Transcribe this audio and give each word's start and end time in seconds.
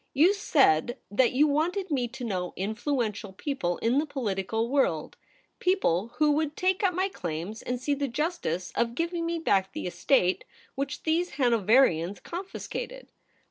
You 0.15 0.33
said 0.33 0.97
that 1.11 1.31
you 1.33 1.45
wanted 1.45 1.91
me 1.91 2.07
to 2.07 2.23
know 2.23 2.53
influential 2.55 3.33
people 3.33 3.77
in 3.83 3.99
the 3.99 4.07
political 4.07 4.67
world— 4.67 5.15
people 5.59 6.13
who 6.15 6.31
would 6.31 6.57
take 6.57 6.81
up 6.83 6.95
my 6.95 7.07
claims 7.07 7.61
and 7.61 7.79
see 7.79 7.93
the 7.93 8.07
justice 8.07 8.71
of 8.73 8.95
giving 8.95 9.27
me 9.27 9.37
back 9.37 9.71
the 9.73 9.85
estate 9.85 10.43
which 10.73 11.03
these 11.03 11.33
Hanoverians 11.37 12.19
con 12.19 12.45
fiscated. 12.45 13.09